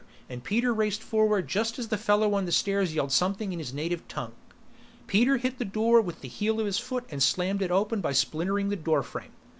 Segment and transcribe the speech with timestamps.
[0.27, 3.71] and Peter raced forward just as the fellow on the stairs yelled something in his
[3.71, 4.33] native tongue.
[5.05, 8.11] Peter hit the door with the heel of his foot and slammed it open by
[8.11, 9.33] splintering the doorframe.